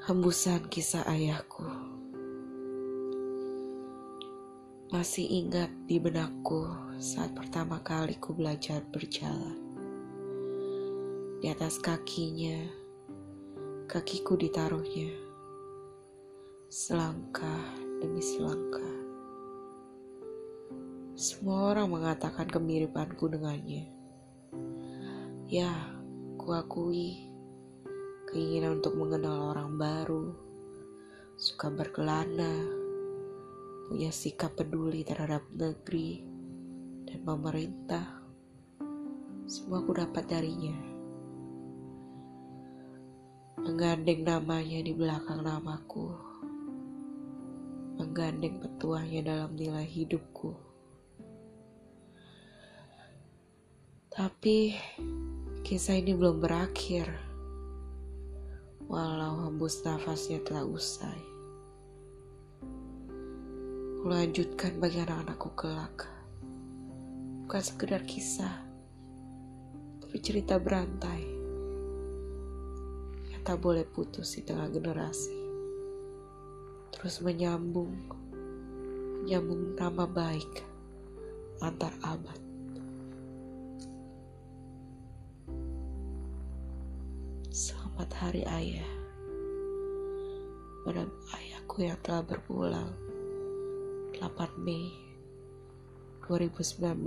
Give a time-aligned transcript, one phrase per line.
[0.00, 1.60] Hembusan kisah ayahku.
[4.88, 9.60] Masih ingat di benakku saat pertama kali ku belajar berjalan.
[11.44, 12.64] Di atas kakinya,
[13.92, 15.12] kakiku ditaruhnya.
[16.72, 17.68] Selangkah
[18.00, 18.96] demi selangkah.
[21.12, 23.84] Semua orang mengatakan kemiripanku dengannya.
[25.44, 25.76] Ya,
[26.40, 27.29] kuakui
[28.30, 30.30] keinginan untuk mengenal orang baru,
[31.34, 32.62] suka berkelana,
[33.90, 36.22] punya sikap peduli terhadap negeri
[37.10, 38.06] dan pemerintah.
[39.50, 40.78] Semua aku dapat darinya.
[43.58, 46.14] Menggandeng namanya di belakang namaku.
[47.98, 50.54] Menggandeng petuahnya dalam nilai hidupku.
[54.14, 54.78] Tapi
[55.66, 57.29] kisah ini belum berakhir
[58.90, 61.22] walau hembus nafasnya telah usai.
[64.02, 66.10] Kulanjutkan bagi anak-anakku kelak.
[67.46, 68.66] Bukan sekedar kisah,
[70.02, 71.22] tapi cerita berantai
[73.30, 75.38] yang tak boleh putus di tengah generasi.
[76.90, 77.94] Terus menyambung,
[79.22, 80.66] menyambung nama baik
[81.62, 82.49] antar abad.
[87.50, 88.92] Selamat Hari Ayah.
[90.86, 91.02] Pada
[91.34, 92.94] ayahku yang telah berpulang
[94.22, 94.94] 8 Mei
[96.30, 97.02] 2019